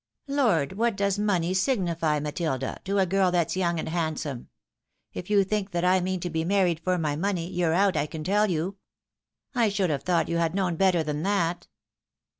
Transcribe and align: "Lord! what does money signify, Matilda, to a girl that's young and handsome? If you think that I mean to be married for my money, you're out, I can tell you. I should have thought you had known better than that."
"Lord! 0.27 0.73
what 0.79 0.95
does 0.95 1.19
money 1.19 1.53
signify, 1.53 2.19
Matilda, 2.19 2.79
to 2.85 2.97
a 2.97 3.05
girl 3.05 3.29
that's 3.29 3.55
young 3.55 3.77
and 3.77 3.87
handsome? 3.87 4.49
If 5.13 5.29
you 5.29 5.43
think 5.43 5.69
that 5.73 5.85
I 5.85 5.99
mean 5.99 6.19
to 6.21 6.29
be 6.31 6.43
married 6.43 6.79
for 6.79 6.97
my 6.97 7.15
money, 7.15 7.47
you're 7.47 7.75
out, 7.75 7.95
I 7.95 8.07
can 8.07 8.23
tell 8.23 8.49
you. 8.49 8.77
I 9.53 9.69
should 9.69 9.91
have 9.91 10.01
thought 10.01 10.27
you 10.27 10.37
had 10.39 10.55
known 10.55 10.75
better 10.75 11.03
than 11.03 11.21
that." 11.21 11.67